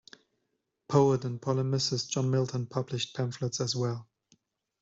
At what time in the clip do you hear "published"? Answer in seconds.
2.65-3.15